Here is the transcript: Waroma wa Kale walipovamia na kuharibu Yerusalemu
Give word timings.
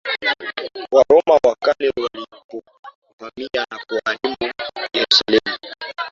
Waroma 0.91 1.35
wa 1.43 1.55
Kale 1.55 1.91
walipovamia 2.01 3.65
na 3.71 3.77
kuharibu 3.87 4.51
Yerusalemu 4.93 5.57